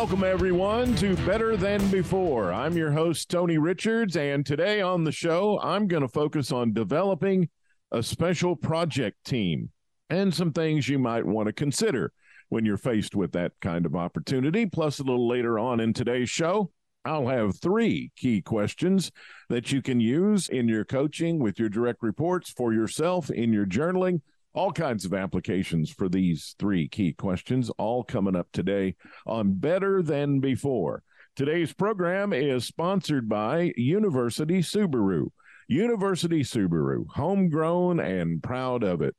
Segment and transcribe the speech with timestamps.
[0.00, 2.54] Welcome, everyone, to Better Than Before.
[2.54, 6.72] I'm your host, Tony Richards, and today on the show, I'm going to focus on
[6.72, 7.50] developing
[7.92, 9.68] a special project team
[10.08, 12.14] and some things you might want to consider
[12.48, 14.64] when you're faced with that kind of opportunity.
[14.64, 16.70] Plus, a little later on in today's show,
[17.04, 19.12] I'll have three key questions
[19.50, 23.66] that you can use in your coaching with your direct reports for yourself in your
[23.66, 29.54] journaling all kinds of applications for these three key questions, all coming up today on
[29.54, 31.02] Better Than Before.
[31.36, 35.28] Today's program is sponsored by University Subaru.
[35.68, 39.14] University Subaru, homegrown and proud of it.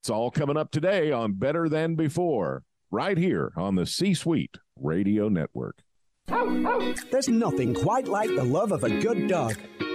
[0.00, 4.56] It's all coming up today on Better Than Before, right here on the C Suite
[4.80, 5.82] Radio Network.
[6.28, 9.56] There's nothing quite like the love of a good dog.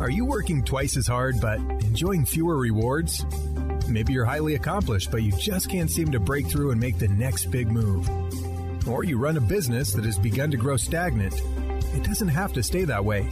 [0.00, 3.22] Are you working twice as hard but enjoying fewer rewards?
[3.86, 7.08] Maybe you're highly accomplished, but you just can't seem to break through and make the
[7.08, 8.08] next big move.
[8.88, 11.34] Or you run a business that has begun to grow stagnant.
[11.94, 13.28] It doesn't have to stay that way.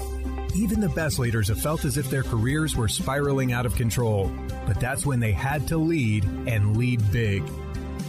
[0.55, 4.31] Even the best leaders have felt as if their careers were spiraling out of control,
[4.67, 7.51] but that's when they had to lead and lead big.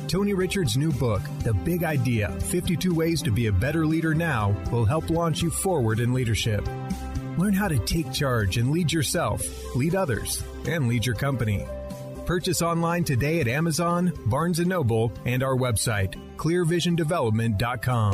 [0.09, 4.53] Tony Richards' new book, The Big Idea 52 Ways to Be a Better Leader Now,
[4.69, 6.67] will help launch you forward in leadership.
[7.39, 9.41] Learn how to take charge and lead yourself,
[9.73, 11.65] lead others, and lead your company.
[12.25, 18.13] Purchase online today at Amazon, Barnes & Noble, and our website, clearvisiondevelopment.com.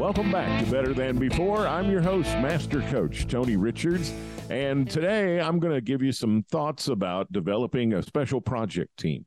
[0.00, 1.66] Welcome back to Better Than Before.
[1.66, 4.10] I'm your host, Master Coach Tony Richards,
[4.50, 9.24] and today I'm going to give you some thoughts about developing a special project team.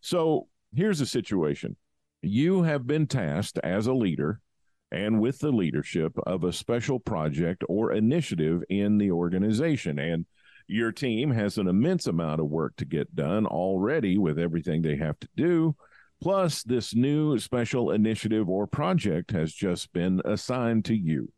[0.00, 1.76] So here's the situation
[2.22, 4.40] you have been tasked as a leader
[4.92, 9.98] and with the leadership of a special project or initiative in the organization.
[9.98, 10.26] And
[10.66, 14.96] your team has an immense amount of work to get done already with everything they
[14.96, 15.74] have to do.
[16.20, 21.32] Plus, this new special initiative or project has just been assigned to you.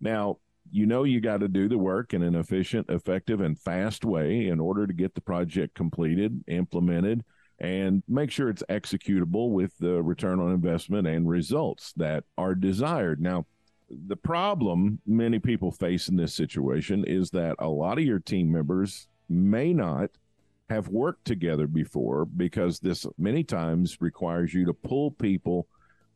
[0.00, 0.38] Now,
[0.70, 4.48] you know you got to do the work in an efficient, effective, and fast way
[4.48, 7.24] in order to get the project completed, implemented,
[7.58, 13.20] and make sure it's executable with the return on investment and results that are desired.
[13.20, 13.46] Now,
[13.90, 18.52] the problem many people face in this situation is that a lot of your team
[18.52, 20.10] members may not
[20.68, 25.66] have worked together before because this many times requires you to pull people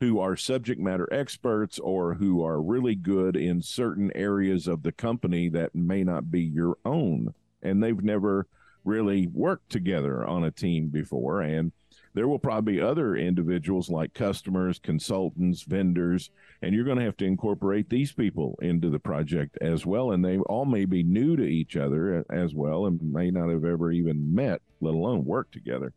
[0.03, 4.91] who are subject matter experts or who are really good in certain areas of the
[4.91, 7.33] company that may not be your own
[7.63, 8.49] and they've never
[8.85, 11.43] really worked together on a team before.
[11.43, 11.71] And
[12.15, 16.31] there will probably be other individuals like customers, consultants, vendors,
[16.63, 20.11] and you're going to have to incorporate these people into the project as well.
[20.11, 23.51] And they all may be new to each other uh, as well and may not
[23.51, 25.93] have ever even met, let alone worked together.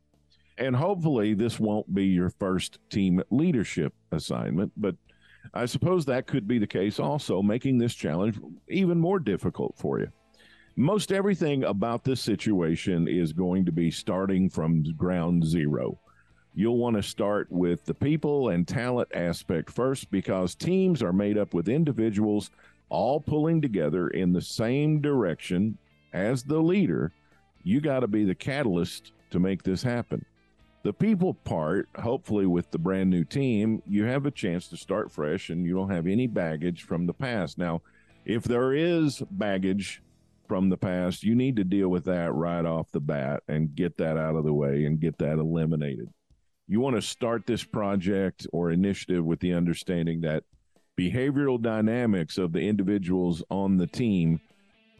[0.58, 4.96] And hopefully, this won't be your first team leadership assignment, but
[5.54, 10.00] I suppose that could be the case also, making this challenge even more difficult for
[10.00, 10.12] you
[10.76, 15.98] most everything about this situation is going to be starting from ground zero.
[16.58, 21.38] you'll want to start with the people and talent aspect first because teams are made
[21.38, 22.50] up with individuals
[22.90, 25.78] all pulling together in the same direction
[26.14, 27.12] as the leader.
[27.64, 30.26] You got to be the catalyst to make this happen.
[30.86, 35.12] The people part, hopefully, with the brand new team, you have a chance to start
[35.12, 37.58] fresh and you don't have any baggage from the past.
[37.58, 37.82] Now,
[38.24, 40.04] if there is baggage
[40.48, 43.98] from the past, you need to deal with that right off the bat and get
[43.98, 46.14] that out of the way and get that eliminated.
[46.68, 50.44] You want to start this project or initiative with the understanding that
[51.00, 54.40] behavioral dynamics of the individuals on the team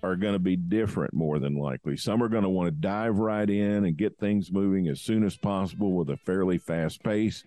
[0.06, 1.98] are going to be different more than likely.
[1.98, 5.24] Some are going to want to dive right in and get things moving as soon
[5.24, 7.44] as possible with a fairly fast pace.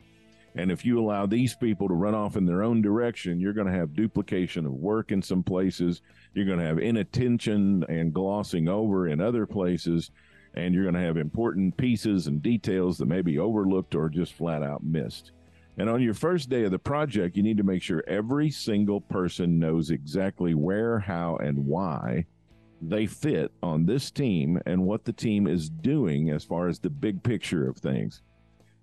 [0.57, 3.69] And if you allow these people to run off in their own direction, you're going
[3.69, 6.03] to have duplication of work in some places.
[6.35, 10.11] You're going to have inattention and glossing over in other places.
[10.55, 14.33] And you're going to have important pieces and details that may be overlooked or just
[14.33, 15.31] flat out missed.
[15.77, 19.01] And on your first day of the project, you need to make sure every single
[19.01, 22.27] person knows exactly where, how, and why
[22.81, 26.91] they fit on this team and what the team is doing as far as the
[26.91, 28.23] big picture of things.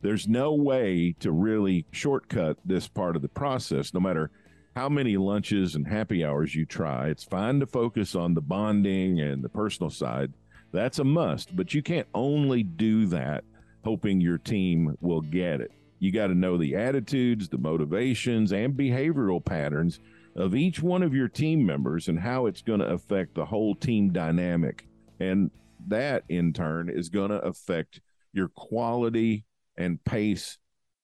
[0.02, 4.30] There's no way to really shortcut this part of the process, no matter
[4.76, 7.08] how many lunches and happy hours you try.
[7.08, 10.34] It's fine to focus on the bonding and the personal side.
[10.72, 13.46] That's a must, but you can't only do that
[13.86, 15.72] hoping your team will get it.
[16.00, 20.00] You got to know the attitudes, the motivations, and behavioral patterns
[20.36, 23.74] of each one of your team members and how it's going to affect the whole
[23.74, 24.88] team dynamic.
[25.20, 25.50] And
[25.88, 28.02] that in turn is going to affect
[28.34, 29.46] your quality
[29.78, 30.58] and pace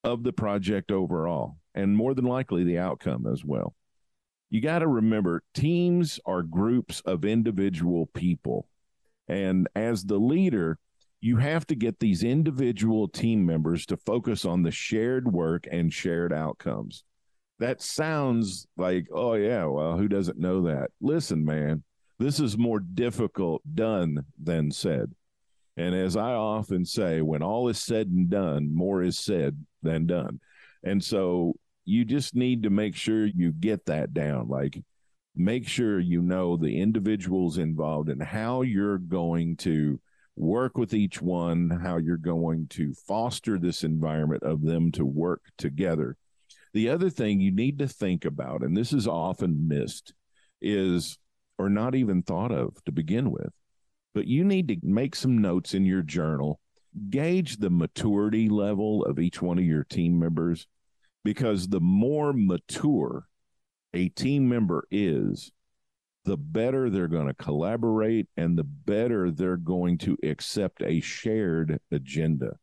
[0.04, 3.76] of the project overall, and more than likely the outcome as well.
[4.50, 8.68] You got to remember teams are groups of individual people.
[9.28, 10.78] And as the leader,
[11.22, 15.94] you have to get these individual team members to focus on the shared work and
[15.94, 17.04] shared outcomes
[17.62, 20.90] that sounds like, oh, yeah, well, who doesn't know that?
[21.00, 21.84] Listen, man,
[22.18, 25.14] this is more difficult done than said.
[25.78, 30.08] And as I often say, when all is said and done, more is said than
[30.08, 30.40] done.
[30.84, 31.54] And so
[31.86, 34.50] you just need to make sure you get that down.
[34.50, 34.82] Like,
[35.36, 40.00] make sure you know the individuals involved and how you're going to
[40.36, 45.44] work with each one, how you're going to foster this environment of them to work
[45.60, 46.18] together
[46.74, 50.14] the other thing you need to think about, and this is often missed,
[50.62, 51.18] is
[51.58, 53.52] or not even thought of to begin with,
[54.14, 56.60] but you need to make some notes in your journal,
[57.10, 60.68] gauge the maturity level of each one of your team members,
[61.24, 63.28] because the more mature
[63.94, 65.52] a team member is,
[66.26, 71.80] the better they're going to collaborate and the better they're going to accept a shared
[71.92, 72.54] agenda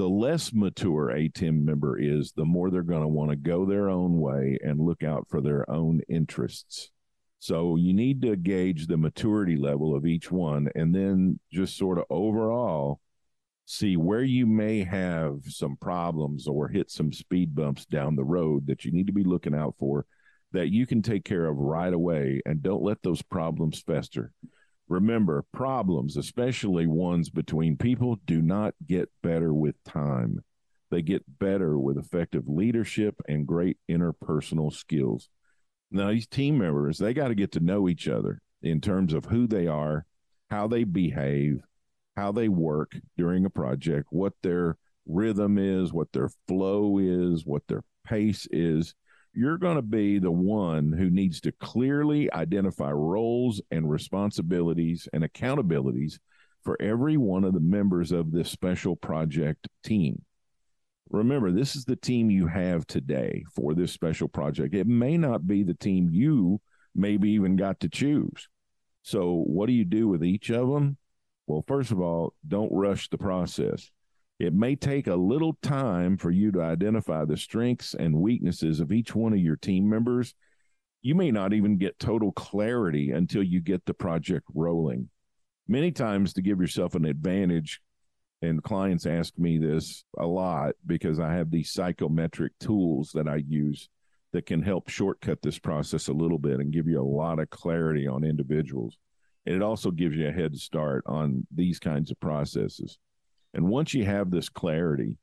[0.00, 3.66] the less mature a team member is, the more they're going to want to go
[3.66, 6.90] their own way and look out for their own interests.
[7.38, 11.98] So you need to gauge the maturity level of each one and then just sort
[11.98, 12.98] of overall
[13.66, 18.68] see where you may have some problems or hit some speed bumps down the road
[18.68, 20.06] that you need to be looking out for
[20.52, 24.32] that you can take care of right away and don't let those problems fester.
[24.90, 30.42] Remember, problems, especially ones between people, do not get better with time.
[30.90, 35.28] They get better with effective leadership and great interpersonal skills.
[35.92, 39.26] Now, these team members, they got to get to know each other in terms of
[39.26, 40.06] who they are,
[40.50, 41.62] how they behave,
[42.16, 47.62] how they work during a project, what their rhythm is, what their flow is, what
[47.68, 48.96] their pace is
[49.32, 55.22] you're going to be the one who needs to clearly identify roles and responsibilities and
[55.22, 56.18] accountabilities
[56.62, 60.22] for every one of the members of this special project team.
[61.10, 64.74] Remember, this is the team you have today for this special project.
[64.74, 66.60] It may not be the team you
[66.94, 68.48] maybe even got to choose.
[69.02, 70.96] So, what do you do with each of them?
[71.46, 73.90] Well, first of all, don't rush the process.
[74.40, 78.90] It may take a little time for you to identify the strengths and weaknesses of
[78.90, 80.34] each one of your team members.
[81.02, 85.10] You may not even get total clarity until you get the project rolling.
[85.68, 87.82] Many times, to give yourself an advantage,
[88.40, 93.42] and clients ask me this a lot because I have these psychometric tools that I
[93.46, 93.90] use
[94.32, 97.50] that can help shortcut this process a little bit and give you a lot of
[97.50, 98.96] clarity on individuals.
[99.44, 102.98] And it also gives you a head start on these kinds of processes.
[103.54, 105.16] And once you have this clarity,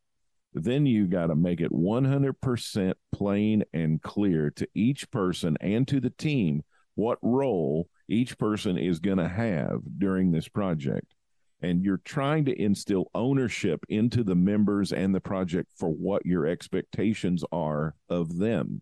[0.54, 6.00] then you got to make it 100% plain and clear to each person and to
[6.00, 6.64] the team
[6.96, 11.14] what role each person is going to have during this project.
[11.62, 16.46] and you're trying to instill ownership into the members and the project for what your
[16.46, 18.82] expectations are of them.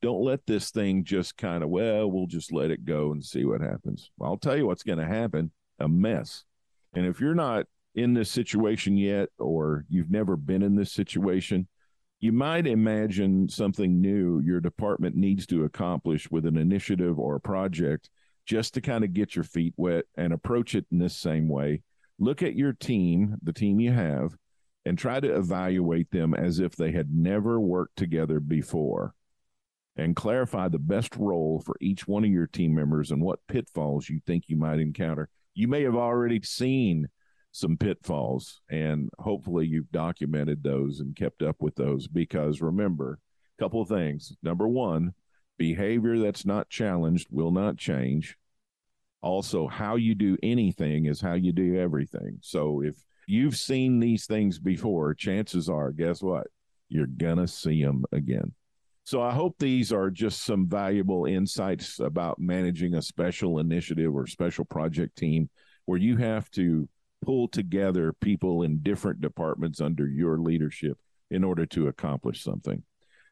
[0.00, 3.44] Don't let this thing just kind of, well, we'll just let it go and see
[3.44, 4.10] what happens.
[4.20, 6.44] I'll tell you what's going to happen a mess.
[6.94, 11.68] And if you're not in this situation yet, or you've never been in this situation,
[12.20, 17.40] you might imagine something new your department needs to accomplish with an initiative or a
[17.40, 18.08] project
[18.46, 21.82] just to kind of get your feet wet and approach it in this same way.
[22.18, 24.36] Look at your team, the team you have,
[24.84, 29.14] and try to evaluate them as if they had never worked together before
[29.96, 34.08] and clarify the best role for each one of your team members and what pitfalls
[34.08, 35.28] you think you might encounter.
[35.54, 37.08] You may have already seen
[37.54, 43.20] some pitfalls and hopefully you've documented those and kept up with those because remember
[43.56, 44.36] a couple of things.
[44.42, 45.14] Number one
[45.56, 48.36] behavior that's not challenged will not change.
[49.22, 52.38] Also how you do anything is how you do everything.
[52.40, 52.96] So if
[53.28, 56.48] you've seen these things before chances are guess what?
[56.88, 58.52] You're gonna see them again.
[59.04, 64.26] So i hope these are just some valuable insights about managing a special initiative or
[64.26, 65.48] special project team
[65.84, 66.88] where you have to
[67.24, 70.98] pull together people in different departments under your leadership
[71.30, 72.82] in order to accomplish something.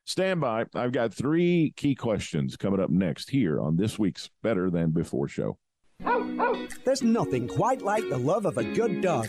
[0.05, 0.65] Stand by.
[0.75, 5.29] I've got three key questions coming up next here on this week's Better Than Before
[5.29, 5.59] show.
[6.85, 9.29] There's nothing quite like the love of a good dog.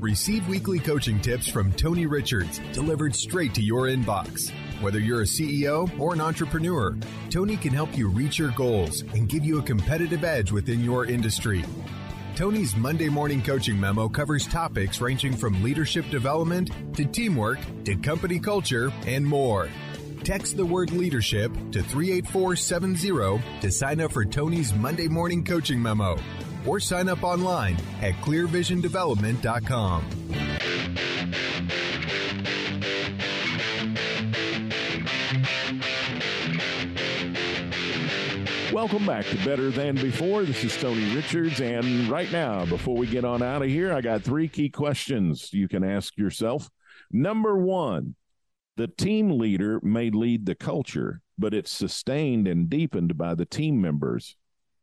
[0.00, 4.50] Receive weekly coaching tips from Tony Richards delivered straight to your inbox.
[4.80, 6.96] Whether you're a CEO or an entrepreneur,
[7.28, 11.04] Tony can help you reach your goals and give you a competitive edge within your
[11.04, 11.66] industry.
[12.34, 18.38] Tony's Monday morning coaching memo covers topics ranging from leadership development to teamwork to company
[18.38, 19.68] culture and more.
[20.24, 26.16] Text the word leadership to 38470 to sign up for Tony's Monday morning coaching memo
[26.66, 30.04] or sign up online at clearvisiondevelopment.com.
[38.72, 40.44] Welcome back to Better Than Before.
[40.44, 41.60] This is Tony Richards.
[41.60, 45.52] And right now, before we get on out of here, I got three key questions
[45.52, 46.70] you can ask yourself.
[47.10, 48.14] Number one,
[48.76, 53.80] the team leader may lead the culture, but it's sustained and deepened by the team
[53.80, 54.36] members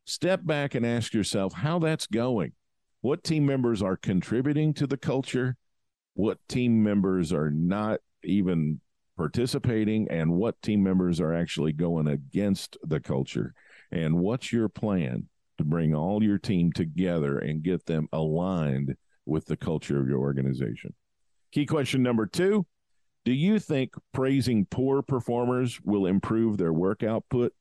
[0.08, 2.54] step back and ask yourself how that's going.
[3.02, 5.58] What team members are contributing to the culture?
[6.16, 8.82] What team members are not even
[9.16, 10.08] participating?
[10.10, 13.54] And what team members are actually going against the culture?
[13.92, 18.96] And what's your plan to bring all your team together and get them aligned
[19.26, 20.94] with the culture of your organization?
[21.52, 22.66] Key question number two
[23.26, 27.54] Do you think praising poor performers will improve their work output?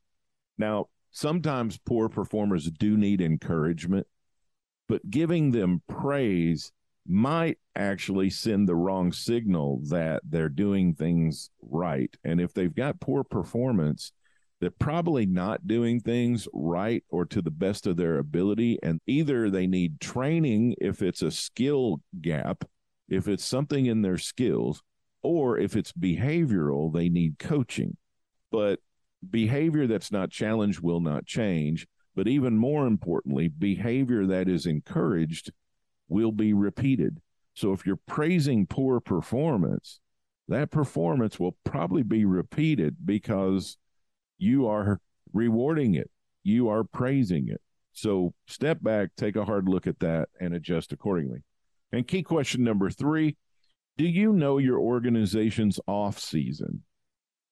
[0.59, 4.07] Now, sometimes poor performers do need encouragement,
[4.87, 6.73] but giving them praise
[7.09, 12.15] might actually send the wrong signal that they're doing things right.
[12.23, 14.13] And if they've got poor performance,
[14.61, 18.79] they're probably not doing things right or to the best of their ability.
[18.83, 22.65] And either they need training if it's a skill gap,
[23.09, 24.83] if it's something in their skills,
[25.23, 27.97] or if it's behavioral, they need coaching.
[28.53, 28.81] But
[29.31, 31.87] behavior that's not challenged will not change.
[32.15, 35.53] But even more importantly, behavior that is encouraged
[36.09, 37.21] will be repeated.
[37.55, 40.01] So if you're praising poor performance,
[40.49, 43.77] that performance will probably be repeated because
[44.39, 45.01] you are
[45.33, 46.11] rewarding it,
[46.43, 47.61] you are praising it.
[47.93, 51.43] So step back, take a hard look at that, and adjust accordingly.
[51.93, 53.37] And key question number three
[53.97, 56.83] Do you know your organization's off season?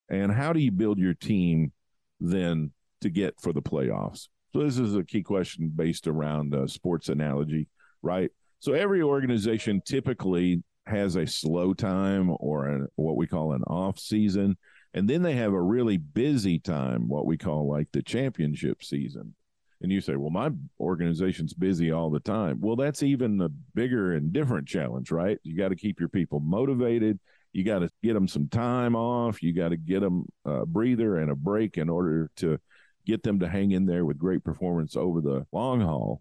[0.09, 1.73] And how do you build your team
[2.21, 4.29] then to get for the playoffs?
[4.53, 7.69] So this is a key question based around a sports analogy,
[8.03, 8.31] right?
[8.61, 13.99] So every organization typically has a slow time or a, what we call an off
[13.99, 14.57] season,
[14.93, 19.35] and then they have a really busy time, what we call like the championship season.
[19.81, 22.59] And you say, well, my organization's busy all the time.
[22.61, 25.39] Well, that's even a bigger and different challenge, right?
[25.43, 27.19] You got to keep your people motivated.
[27.55, 29.43] You got to get them some time off.
[29.43, 32.59] You got to get them a breather and a break in order to
[33.07, 36.21] get them to hang in there with great performance over the long haul.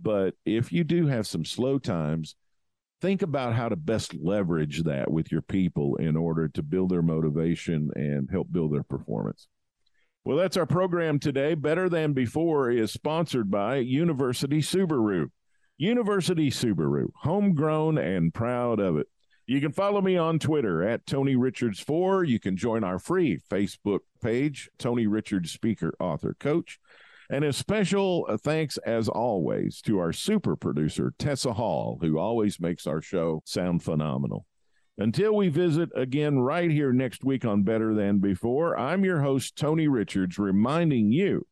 [0.00, 2.36] But if you do have some slow times,
[3.00, 7.02] think about how to best leverage that with your people in order to build their
[7.02, 9.48] motivation and help build their performance.
[10.24, 11.54] Well, that's our program today.
[11.54, 15.30] Better Than Before is sponsored by University Subaru.
[15.76, 19.08] University Subaru, homegrown and proud of it.
[19.48, 22.28] You can follow me on Twitter at Tony Richards4.
[22.28, 26.78] You can join our free Facebook page, Tony Richards Speaker, Author, Coach.
[27.30, 32.86] And a special thanks, as always, to our super producer, Tessa Hall, who always makes
[32.86, 34.44] our show sound phenomenal.
[34.98, 39.56] Until we visit again right here next week on Better Than Before, I'm your host,
[39.56, 41.46] Tony Richards, reminding you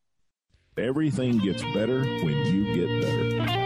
[0.76, 3.65] everything gets better when you get better.